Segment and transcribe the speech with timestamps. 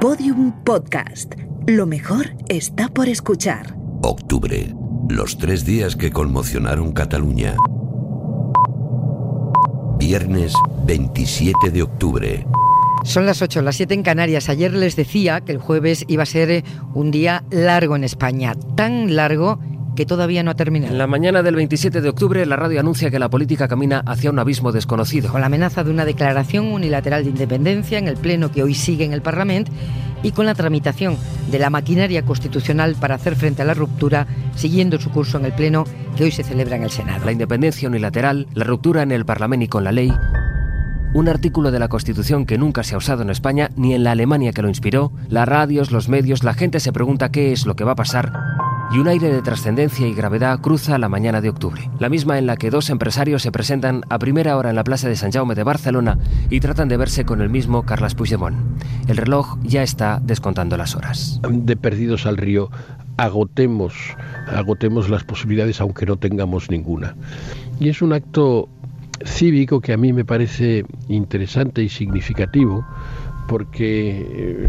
[0.00, 1.34] Podium Podcast.
[1.66, 3.74] Lo mejor está por escuchar.
[4.02, 4.74] Octubre.
[5.08, 7.56] Los tres días que conmocionaron Cataluña.
[9.98, 10.52] Viernes
[10.84, 12.46] 27 de octubre.
[13.04, 14.50] Son las 8, las 7 en Canarias.
[14.50, 19.16] Ayer les decía que el jueves iba a ser un día largo en España, tan
[19.16, 19.58] largo
[19.96, 20.92] que todavía no ha terminado.
[20.92, 24.30] En la mañana del 27 de octubre, la radio anuncia que la política camina hacia
[24.30, 25.32] un abismo desconocido.
[25.32, 29.04] Con la amenaza de una declaración unilateral de independencia en el Pleno que hoy sigue
[29.04, 29.72] en el Parlamento
[30.22, 31.16] y con la tramitación
[31.50, 35.52] de la maquinaria constitucional para hacer frente a la ruptura, siguiendo su curso en el
[35.52, 35.84] Pleno
[36.16, 37.24] que hoy se celebra en el Senado.
[37.24, 40.12] La independencia unilateral, la ruptura en el Parlamento y con la ley,
[41.14, 44.12] un artículo de la Constitución que nunca se ha usado en España ni en la
[44.12, 47.74] Alemania que lo inspiró, las radios, los medios, la gente se pregunta qué es lo
[47.74, 48.32] que va a pasar
[48.90, 52.46] y un aire de trascendencia y gravedad cruza la mañana de octubre, la misma en
[52.46, 55.54] la que dos empresarios se presentan a primera hora en la Plaza de San Jaume
[55.54, 56.18] de Barcelona
[56.50, 58.56] y tratan de verse con el mismo Carles Puigdemont.
[59.08, 61.40] El reloj ya está descontando las horas.
[61.48, 62.70] De perdidos al río,
[63.16, 63.94] agotemos,
[64.46, 67.16] agotemos las posibilidades aunque no tengamos ninguna.
[67.80, 68.68] Y es un acto
[69.24, 72.86] cívico que a mí me parece interesante y significativo
[73.48, 74.68] porque,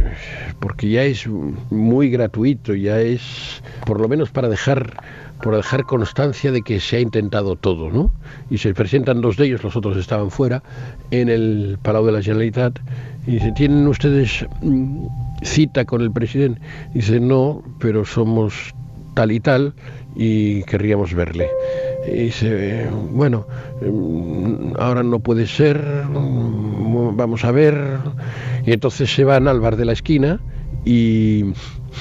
[0.59, 4.93] porque ya es muy gratuito, ya es por lo menos para dejar
[5.41, 8.11] por dejar constancia de que se ha intentado todo, ¿no?
[8.49, 10.63] Y se presentan dos de ellos, los otros estaban fuera,
[11.11, 12.79] en el Palau de la Generalitat,
[13.27, 15.05] y dicen, ¿tienen ustedes mm,
[15.43, 16.59] cita con el presidente?
[16.93, 18.73] Dice, no, pero somos
[19.13, 19.73] tal y tal
[20.15, 21.49] y querríamos verle.
[22.07, 23.45] Y dice, bueno,
[23.81, 27.99] mm, ahora no puede ser, mm, vamos a ver.
[28.67, 30.41] Y entonces se van al bar de la esquina
[30.83, 31.45] y,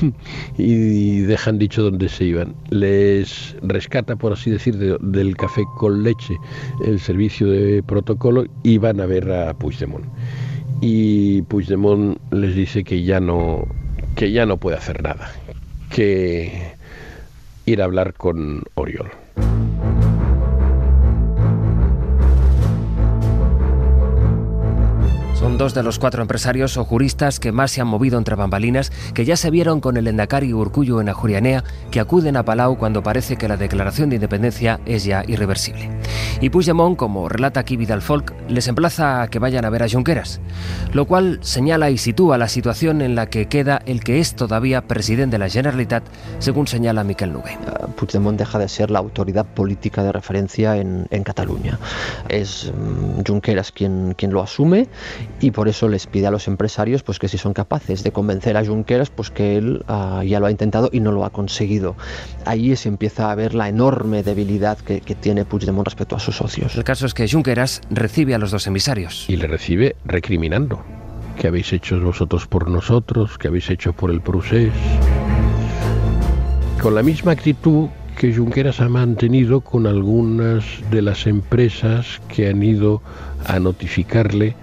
[0.59, 2.57] y dejan dicho dónde se iban.
[2.71, 6.37] Les rescata, por así decir, del café con leche
[6.85, 10.05] el servicio de protocolo y van a ver a Puigdemont.
[10.81, 13.65] Y Puigdemont les dice que ya no,
[14.17, 15.31] que ya no puede hacer nada,
[15.89, 16.73] que
[17.65, 19.26] ir a hablar con Oriol.
[25.47, 28.91] Son dos de los cuatro empresarios o juristas que más se han movido entre bambalinas,
[29.15, 31.63] que ya se vieron con el Endacari Urcullo en Ajurianea,
[31.93, 35.89] que acuden a Palau cuando parece que la declaración de independencia es ya irreversible.
[36.41, 39.89] Y Puigdemont, como relata aquí Vidal Folk, les emplaza a que vayan a ver a
[39.89, 40.41] Junqueras,
[40.93, 44.89] lo cual señala y sitúa la situación en la que queda el que es todavía
[44.89, 46.03] presidente de la Generalitat,
[46.41, 47.57] según señala Miquel Nube.
[47.97, 51.79] Puigdemont deja de ser la autoridad política de referencia en, en Cataluña.
[52.29, 54.89] Es um, Junqueras quien, quien lo asume
[55.41, 58.57] y por eso les pide a los empresarios pues que si son capaces de convencer
[58.57, 61.97] a Junqueras pues que él uh, ya lo ha intentado y no lo ha conseguido.
[62.45, 66.37] Ahí se empieza a ver la enorme debilidad que, que, tiene Puigdemont respecto a sus
[66.37, 66.77] socios.
[66.77, 69.29] El caso es que Junqueras recibe a los dos emisarios.
[69.29, 70.83] Y le recibe recriminando.
[71.39, 73.37] ¿Qué habéis hecho vosotros por nosotros?
[73.39, 74.73] ¿Qué habéis hecho por el procés?
[76.81, 82.63] Con la misma actitud que Junqueras ha mantenido con algunas de las empresas que han
[82.63, 83.03] ido
[83.45, 84.57] a notificarle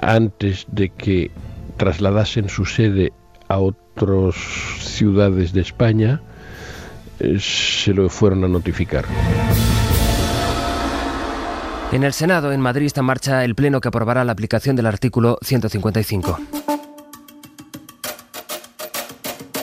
[0.00, 1.30] antes de que
[1.76, 3.12] trasladasen su sede
[3.48, 4.34] a otras
[4.80, 6.20] ciudades de España,
[7.18, 9.04] eh, se lo fueron a notificar.
[11.92, 14.86] En el Senado, en Madrid, está en marcha el pleno que aprobará la aplicación del
[14.86, 16.38] artículo 155.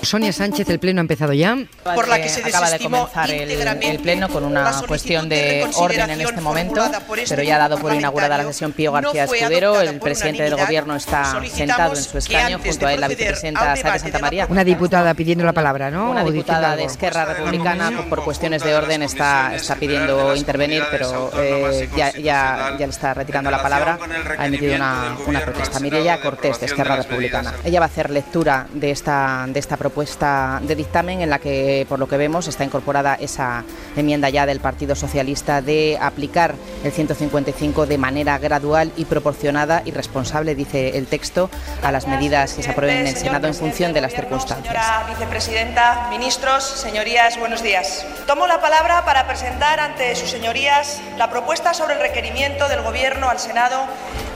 [0.09, 1.56] Sonia Sánchez, el pleno ha empezado ya.
[1.84, 6.09] Por la que se acaba de comenzar el, el, pleno con una cuestión de orden
[6.09, 9.80] en este momento, este pero ya ha dado por inaugurada la sesión Pío García Escudero.
[9.80, 14.00] El presidente del gobierno está sentado en su escaño, junto a él la vicepresidenta Sara
[14.00, 14.47] Santa María.
[14.50, 16.09] Una diputada pidiendo la palabra, ¿no?
[16.09, 21.88] Una diputada de Esquerra Republicana, por cuestiones de orden, está, está pidiendo intervenir, pero eh,
[21.96, 24.00] ya, ya, ya le está retirando la palabra.
[24.40, 25.80] Ha emitido una, una protesta.
[25.80, 27.53] Mireia Cortés, de Esquerra Republicana.
[27.64, 31.39] Ella va a hacer lectura de esta, de esta propuesta propuesta de dictamen en la
[31.39, 33.65] que, por lo que vemos, está incorporada esa
[33.97, 36.55] enmienda ya del Partido Socialista de aplicar
[36.85, 41.49] el 155 de manera gradual y proporcionada y responsable, dice el texto,
[41.83, 44.73] a las medidas que se aprueben en el Senado en función de las circunstancias.
[44.73, 48.05] Señora vicepresidenta, ministros, señorías, buenos días.
[48.25, 53.29] Tomo la palabra para presentar ante sus señorías la propuesta sobre el requerimiento del Gobierno
[53.29, 53.85] al Senado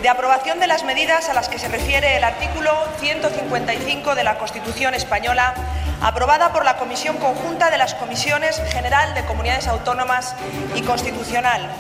[0.04, 4.38] de aprobación de las medidas a las que se refiere el artículo 155 de la
[4.38, 5.54] Constitución española,
[6.02, 10.36] aprobada por la Comisión Conjunta de las Comisiones General de Comunidades Autónomas
[10.76, 11.72] y Constitucional,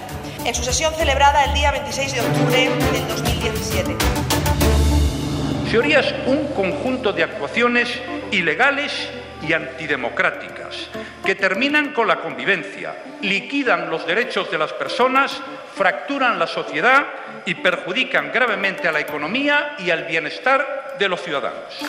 [0.46, 3.98] en su sesión celebrada el día 26 de octubre del 2017.
[5.66, 7.90] Señorías, un conjunto de actuaciones
[8.31, 9.10] ilegales
[9.46, 10.88] y antidemocráticas
[11.24, 15.42] que terminan con la convivencia, liquidan los derechos de las personas,
[15.75, 17.06] fracturan la sociedad
[17.46, 21.80] y perjudican gravemente a la economía y al bienestar de los ciudadanos.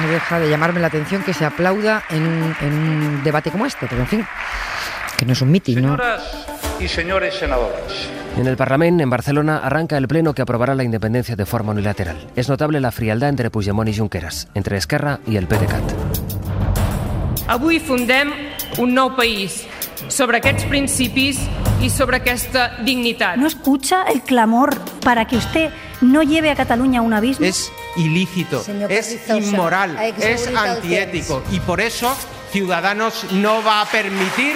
[0.00, 3.66] No deja de llamarme la atención que se aplauda en un, en un debate como
[3.66, 4.26] este, pero en fin,
[5.16, 5.96] que no es un mitin, ¿no?
[5.96, 6.46] Señoras
[6.78, 11.34] y señores senadores, En el Parlamento, en Barcelona, arranca el pleno que aprobará la independencia
[11.34, 12.16] de forma unilateral.
[12.36, 15.82] Es notable la frialdad entre Puigdemont y Junqueras, entre Esquerra y el PDeCAT.
[17.48, 18.30] Avui fundem
[18.78, 19.64] un nou país
[20.06, 21.40] sobre aquests principis
[21.82, 23.40] i sobre aquesta dignitat.
[23.42, 27.44] ¿No escucha el clamor para que usted no lleve a Cataluña a un abismo?
[27.44, 32.14] Es ilícito, Señor es inmoral, es antiético y por eso
[32.52, 34.54] Ciudadanos no va a permitir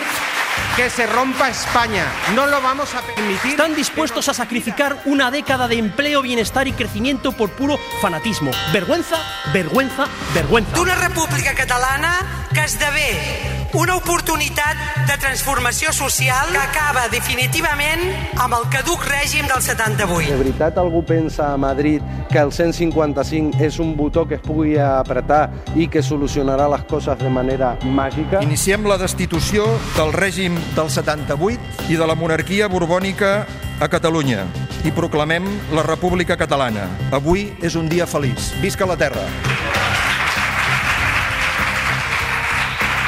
[0.76, 2.06] que se rompa España.
[2.34, 3.52] No lo vamos a permitir.
[3.52, 8.50] Están dispuestos a sacrificar una década de empleo, bienestar y crecimiento por puro fanatismo.
[8.72, 9.16] Vergüenza,
[9.52, 10.72] vergüenza, vergüenza.
[10.74, 14.76] D'una república catalana que esdevé una oportunitat
[15.08, 18.02] de transformació social que acaba definitivament
[18.42, 20.28] amb el caduc règim del 78.
[20.28, 24.76] De veritat algú pensa a Madrid que el 155 és un botó que es pugui
[24.76, 28.42] apretar i que solucionarà les coses de manera màgica?
[28.44, 29.66] Iniciem la destitució
[29.96, 33.34] del règim del 78 i de la monarquia borbònica
[33.80, 34.44] a Catalunya
[34.84, 36.90] i proclamem la República Catalana.
[37.12, 38.52] Avui és un dia feliç.
[38.60, 39.81] Visca la terra!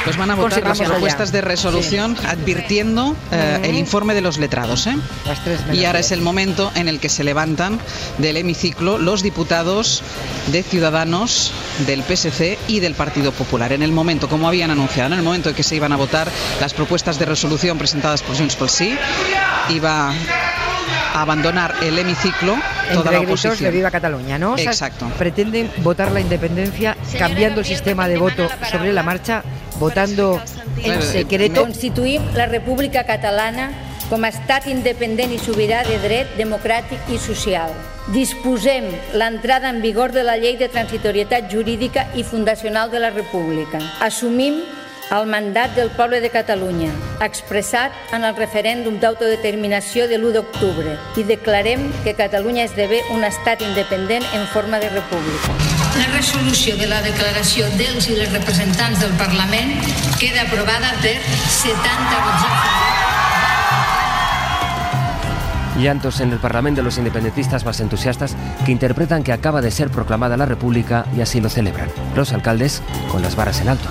[0.05, 4.85] Pues van a votar las propuestas de resolución advirtiendo eh, el informe de los letrados.
[4.85, 4.95] ¿eh?
[5.73, 7.79] Y ahora es el momento en el que se levantan
[8.19, 10.03] del hemiciclo los diputados
[10.51, 11.51] de Ciudadanos,
[11.87, 13.73] del PSC y del Partido Popular.
[13.73, 16.27] En el momento, como habían anunciado, en el momento en que se iban a votar
[16.61, 18.95] las propuestas de resolución presentadas por Junts pel Sí,
[19.69, 23.73] iba a abandonar el hemiciclo toda Entre la gritos de oposición.
[23.73, 24.53] Viva Cataluña, ¿no?
[24.53, 25.07] O sea, Exacto.
[25.17, 29.43] pretenden votar la independencia cambiando el sistema de voto sobre la marcha,
[29.79, 30.41] votando
[30.83, 31.63] en secreto.
[31.65, 33.71] Constituïm la República Catalana
[34.09, 37.73] com a estat independent i sobirà de dret democràtic i social.
[38.13, 43.81] Disposem l'entrada en vigor de la llei de transitorietat jurídica i fundacional de la República.
[44.05, 44.61] Assumim
[45.13, 46.89] el mandat del poble de Catalunya,
[47.21, 53.61] expressat en el referèndum d'autodeterminació de l'1 d'octubre, i declarem que Catalunya esdevé un estat
[53.61, 55.74] independent en forma de república.
[55.97, 58.31] La resolució de la declaració dels i les
[58.99, 59.73] del Parlament
[60.19, 63.05] queda aprovada per 70 vots.
[65.77, 69.89] Llantos en el Parlamento de los independentistas más entusiastas que interpretan que acaba de ser
[69.89, 71.89] proclamada la República y así lo celebran.
[72.15, 72.81] Los alcaldes
[73.11, 73.89] con las varas en alto.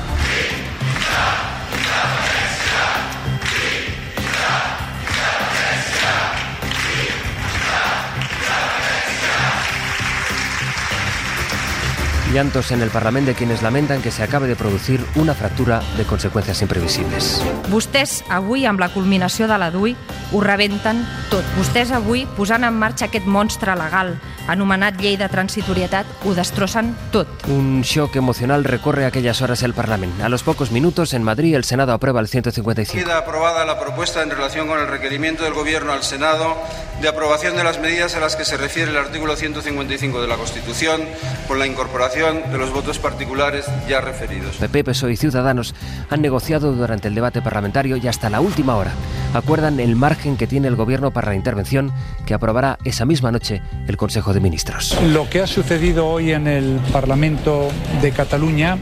[12.35, 16.03] Llantos en el Parlamento de quienes lamentan que se acabe de producir una fractura de
[16.03, 17.41] consecuencias imprevisibles.
[17.71, 19.95] Vostès avui, amb la culminació de la DUI,
[20.35, 21.47] ho rebenten tot.
[21.55, 24.17] Vostès avui, posant en marxa aquest monstre legal
[24.49, 27.29] anomenat llei de transitorietat, ho destrossen tot.
[27.49, 30.25] Un shock emocional recorre aquellas horas el Parlamento.
[30.25, 32.99] A los pocos minutos, en Madrid, el Senado aprueba el 155.
[33.05, 36.57] Queda aprobada la propuesta en relación con el requerimiento del Gobierno al Senado
[37.01, 40.37] de aprobación de las medidas a las que se refiere el artículo 155 de la
[40.37, 41.03] Constitución
[41.49, 44.57] con la incorporación de los votos particulares ya referidos.
[44.57, 45.75] PP, PSOE y Ciudadanos
[46.09, 48.93] han negociado durante el debate parlamentario y hasta la última hora
[49.35, 51.93] acuerdan el margen que tiene el Gobierno para la intervención
[52.25, 54.97] que aprobará esa misma noche el Consejo de Ministros.
[55.13, 57.69] Lo que ha sucedido hoy en el Parlamento
[58.01, 58.79] de Cataluña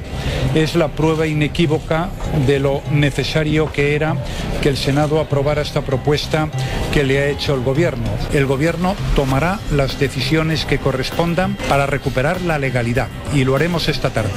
[0.54, 2.10] es la prueba inequívoca
[2.46, 4.16] de lo necesario que era
[4.60, 6.48] que el Senado aprobara esta propuesta
[6.94, 8.08] que le ha hecho el Gobierno.
[8.32, 14.10] El Gobierno tomará las decisiones que correspondan para recuperar la legalidad y lo haremos esta
[14.10, 14.30] tarde.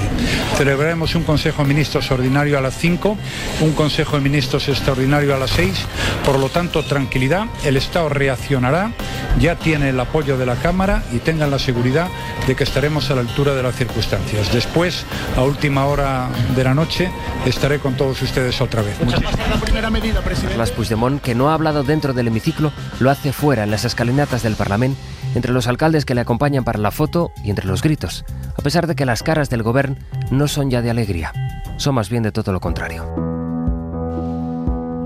[0.58, 3.18] Celebraremos un Consejo de Ministros ordinario a las 5,
[3.62, 5.74] un Consejo de Ministros extraordinario a las 6.
[6.24, 8.92] Por lo tanto, tranquilidad, el Estado reaccionará,
[9.40, 12.08] ya tiene el apoyo de la Cámara y tengan la seguridad
[12.48, 14.54] de que estaremos a la altura de las circunstancias.
[14.54, 17.12] Después, a última hora de la noche,
[17.46, 18.98] estaré con todos ustedes otra vez.
[19.04, 19.36] Muchísimas
[20.50, 24.44] Carles Puigdemont, que no ha hablado dentro del hemiciclo, lo hace fuera, en las escalinatas
[24.44, 25.00] del Parlamento,
[25.36, 28.26] entre los alcaldes que le acompañan para la foto y entre los gritos,
[28.58, 29.98] a pesar de que las caras del gobierno
[30.32, 31.32] no son ya de alegría,
[31.78, 33.06] son más bien de todo lo contrario.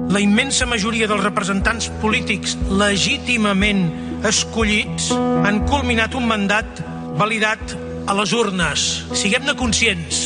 [0.10, 3.84] La immensa majoria dels representants polítics legítimament
[4.26, 5.12] escollits
[5.46, 6.82] han culminat un mandat
[7.20, 7.76] validat
[8.10, 8.86] a les urnes.
[9.14, 10.24] Siguem-ne conscients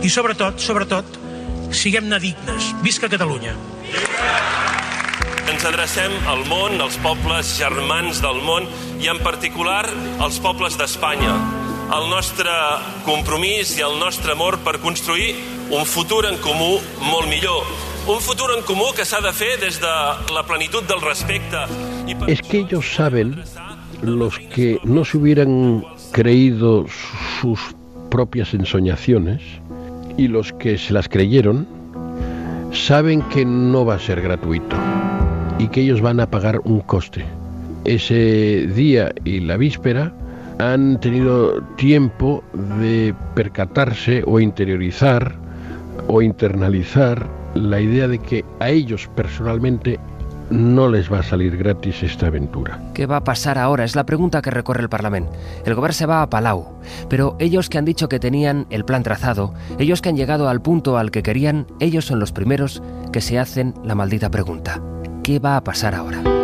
[0.00, 1.20] i, sobretot, sobretot,
[1.76, 2.72] siguem-ne dignes.
[2.80, 3.52] Visca Catalunya!
[5.46, 8.66] Ens adrecem al món, als pobles germans del món
[8.98, 9.84] i en particular
[10.24, 11.36] als pobles d'Espanya.
[11.86, 12.50] El nostre
[13.06, 15.36] compromís i el nostre amor per construir
[15.70, 17.62] un futur en comú molt millor.
[18.10, 19.92] Un futur en comú que s'ha de fer des de
[20.34, 21.62] la plenitud del respecte.
[22.10, 22.28] I per...
[22.30, 23.36] Es que ellos saben,
[24.02, 26.86] los que no se hubieran creído
[27.40, 27.60] sus
[28.10, 29.40] propias ensoñaciones
[30.18, 31.68] y los que se las creyeron,
[32.72, 34.76] saben que no va a ser gratuito
[35.60, 37.24] y que ellos van a pagar un coste.
[37.84, 40.12] Ese día y la víspera
[40.58, 42.42] han tenido tiempo
[42.80, 45.34] de percatarse o interiorizar
[46.08, 49.98] o internalizar la idea de que a ellos personalmente
[50.50, 52.80] no les va a salir gratis esta aventura.
[52.94, 53.84] ¿Qué va a pasar ahora?
[53.84, 55.32] Es la pregunta que recorre el Parlamento.
[55.64, 59.02] El gobierno se va a Palau, pero ellos que han dicho que tenían el plan
[59.02, 62.82] trazado, ellos que han llegado al punto al que querían, ellos son los primeros
[63.12, 64.80] que se hacen la maldita pregunta.
[65.24, 66.35] ¿Qué va a pasar ahora?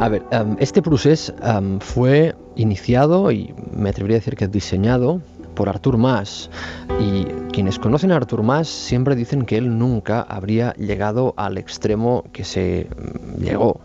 [0.00, 5.20] A ver, um, este proceso um, fue iniciado y me atrevería a decir que diseñado
[5.54, 6.48] por Artur Mas.
[6.98, 12.24] Y quienes conocen a Artur Mas siempre dicen que él nunca habría llegado al extremo
[12.32, 12.88] que se
[13.38, 13.82] llegó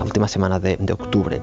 [0.00, 1.42] la última semana de, de, octubre.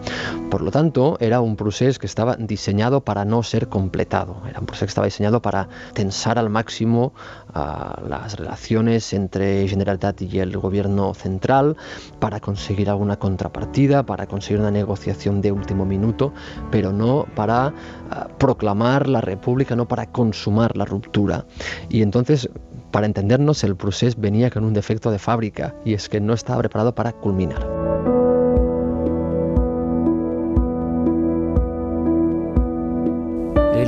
[0.50, 4.42] Por lo tanto, era un proceso que estaba diseñado para no ser completado.
[4.50, 7.14] Era un proceso que estaba diseñado para tensar al máximo
[7.50, 11.78] uh, las relaciones entre Generalitat y el gobierno central,
[12.20, 16.34] para conseguir alguna contrapartida, para conseguir una negociación de último minuto,
[16.72, 21.46] pero no para uh, proclamar la república, no para consumar la ruptura.
[21.90, 22.50] Y entonces,
[22.90, 26.62] para entendernos, el proceso venía con un defecto de fábrica y es que no estaba
[26.62, 27.77] preparado para culminar.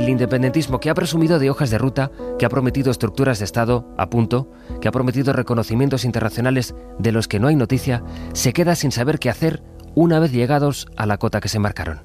[0.00, 3.86] El independentismo que ha presumido de hojas de ruta, que ha prometido estructuras de Estado
[3.98, 8.02] a punto, que ha prometido reconocimientos internacionales de los que no hay noticia,
[8.32, 9.62] se queda sin saber qué hacer
[9.94, 12.00] una vez llegados a la cota que se marcaron.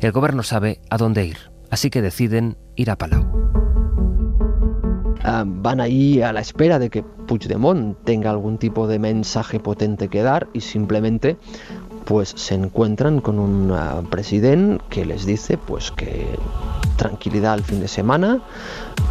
[0.00, 1.36] El gobierno sabe a dónde ir,
[1.70, 3.22] así que deciden ir a Palau.
[5.22, 10.08] Uh, van ahí a la espera de que Puigdemont tenga algún tipo de mensaje potente
[10.08, 11.36] que dar y simplemente
[12.06, 16.26] pues se encuentran con un uh, presidente que les dice pues que
[16.96, 18.40] tranquilidad el fin de semana,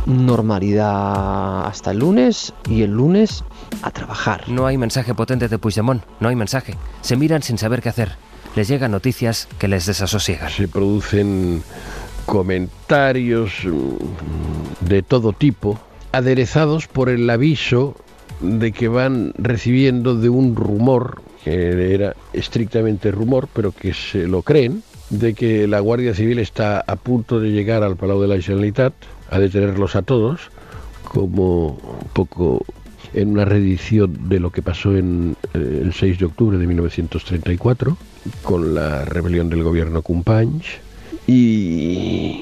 [0.06, 3.44] normalidad hasta el lunes y el lunes
[3.82, 4.50] a trabajar.
[4.50, 6.76] No hay mensaje potente de Puigdemont, no hay mensaje.
[7.02, 8.16] Se miran sin saber qué hacer.
[8.56, 10.50] Les llegan noticias que les desasosiegan.
[10.50, 11.64] Se producen
[12.26, 13.52] comentarios
[14.82, 15.80] de todo tipo,
[16.12, 17.96] aderezados por el aviso
[18.42, 24.42] de que van recibiendo de un rumor, que era estrictamente rumor, pero que se lo
[24.42, 24.84] creen,
[25.20, 28.94] de que la Guardia Civil está a punto de llegar al Palau de la Generalitat
[29.30, 30.50] a detenerlos a todos,
[31.04, 32.66] como un poco
[33.14, 37.98] en una reedición de lo que pasó en eh, el 6 de octubre de 1934,
[38.42, 40.66] con la rebelión del gobierno Companys,
[41.28, 42.33] y,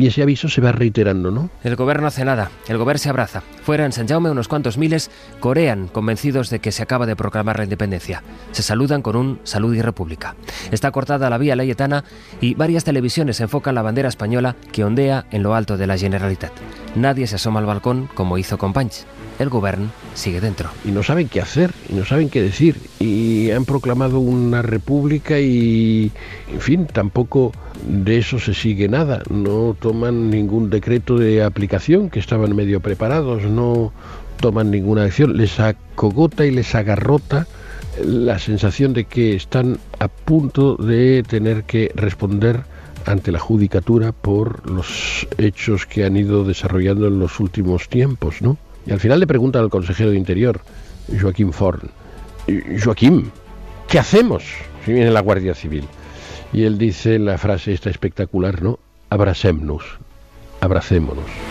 [0.00, 1.50] y ese aviso se va reiterando, ¿no?
[1.62, 3.42] El gobierno hace nada, el gobierno se abraza.
[3.62, 7.58] Fuera en San Jaume unos cuantos miles corean convencidos de que se acaba de proclamar
[7.58, 8.22] la independencia.
[8.52, 10.36] Se saludan con un salud y república.
[10.70, 12.04] Está cortada la vía layetana
[12.40, 16.52] y varias televisiones enfocan la bandera española que ondea en lo alto de la Generalitat.
[16.96, 19.06] Nadie se asoma al balcón como hizo Companys.
[19.40, 20.68] El gobierno sigue dentro.
[20.84, 22.76] Y no saben qué hacer, y no saben qué decir.
[22.98, 26.12] Y han proclamado una república y,
[26.52, 27.50] en fin, tampoco
[27.88, 29.22] de eso se sigue nada.
[29.30, 33.94] No toman ningún decreto de aplicación, que estaban medio preparados, no
[34.40, 35.38] toman ninguna acción.
[35.38, 37.46] Les acogota y les agarrota
[38.04, 42.60] la sensación de que están a punto de tener que responder
[43.06, 48.58] ante la judicatura por los hechos que han ido desarrollando en los últimos tiempos, ¿no?
[48.86, 50.60] Y al final le preguntan al consejero de Interior,
[51.20, 51.90] Joaquín Forn,
[52.82, 53.30] Joaquín,
[53.88, 54.42] ¿qué hacemos
[54.84, 55.84] si viene la Guardia Civil?
[56.52, 58.78] Y él dice la frase esta espectacular, ¿no?
[59.08, 59.84] Abracémonos,
[60.60, 61.49] abracémonos.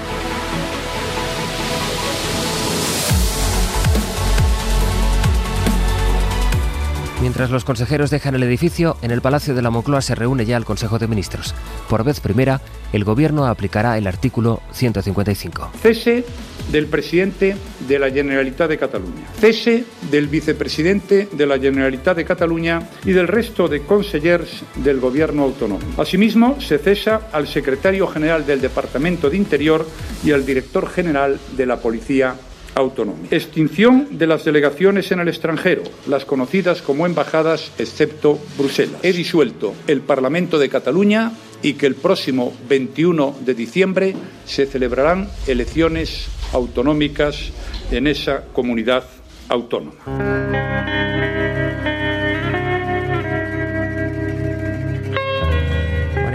[7.22, 10.56] Mientras los consejeros dejan el edificio, en el Palacio de la Moncloa se reúne ya
[10.56, 11.54] el Consejo de Ministros.
[11.90, 12.62] Por vez primera,
[12.94, 15.72] el Gobierno aplicará el artículo 155.
[15.82, 16.24] Cese
[16.72, 17.58] del presidente
[17.90, 19.28] de la Generalitat de Cataluña.
[19.38, 25.44] Cese del vicepresidente de la Generalitat de Cataluña y del resto de consellers del Gobierno
[25.44, 26.02] autonómico.
[26.02, 29.86] Asimismo, se cesa al secretario general del Departamento de Interior
[30.24, 32.36] y al director general de la Policía
[33.32, 39.02] Extinción de las delegaciones en el extranjero, las conocidas como embajadas, excepto Bruselas.
[39.04, 41.32] He disuelto el Parlamento de Cataluña
[41.62, 47.52] y que el próximo 21 de diciembre se celebrarán elecciones autonómicas
[47.92, 49.04] en esa comunidad
[49.50, 51.09] autónoma.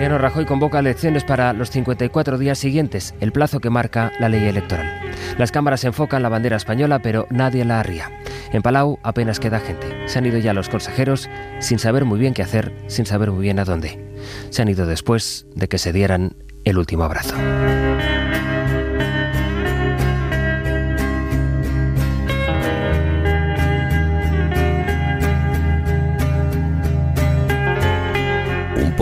[0.04, 4.44] Mariano Rajoy convoca elecciones para los 54 días siguientes, el plazo que marca la ley
[4.44, 5.00] electoral.
[5.38, 8.10] Las cámaras enfocan la bandera española, pero nadie la arría.
[8.52, 10.06] En Palau apenas queda gente.
[10.06, 13.40] Se han ido ya los consejeros sin saber muy bien qué hacer, sin saber muy
[13.40, 14.12] bien a dónde.
[14.50, 17.34] Se han ido después de que se dieran el último abrazo.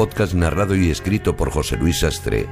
[0.02, 2.48] Podcast narrado y escrito por José Luis Sastre,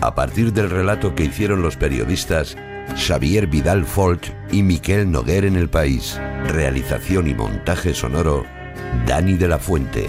[0.00, 2.56] a partir del relato que hicieron los periodistas
[2.96, 6.20] Xavier Vidal Folch y Miquel Noguer en El País.
[6.46, 8.44] Realización y montaje sonoro,
[9.08, 10.08] Dani de la Fuente.